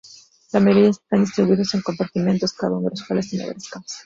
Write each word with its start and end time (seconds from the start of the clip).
La 0.51 0.59
mayoría 0.59 0.89
están 0.89 1.21
distribuidos 1.25 1.75
en 1.75 1.81
compartimentos, 1.83 2.53
cada 2.53 2.73
uno 2.73 2.89
de 2.89 2.95
los 2.95 3.03
cuales 3.05 3.29
tiene 3.29 3.45
varias 3.45 3.67
camas. 3.69 3.99